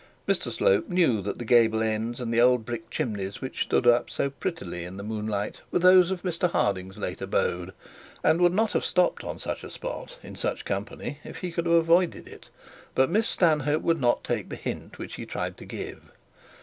[0.27, 4.31] Mr Slope knew that the gable ends and old brick chimneys which stood up so
[4.31, 7.71] prettily in the moonlight, were those of Mr Harding's late abode,
[8.23, 11.67] and would not have stopped on such a spot, in such company, if he could
[11.67, 12.49] have avoided it;
[12.95, 16.11] but Miss Stanhope would not take the hint which he tried to give.